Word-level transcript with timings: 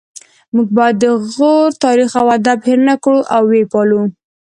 موږ 0.53 0.67
باید 0.77 0.95
د 1.03 1.05
غور 1.33 1.69
تاریخ 1.85 2.09
او 2.21 2.27
ادب 2.37 2.59
هیر 2.67 2.79
نکړو 2.89 3.19
او 3.33 3.41
ويې 3.49 3.65
پالو 3.73 4.01